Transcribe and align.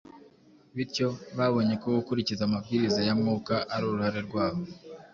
Bityo, 0.75 1.07
babonye 1.37 1.73
ko 1.81 1.87
gukurikiza 1.97 2.41
amabwiriza 2.45 2.99
ya 3.07 3.13
Mwuka 3.19 3.55
ari 3.73 3.83
uruhare 3.85 4.19
rwabo. 4.27 4.61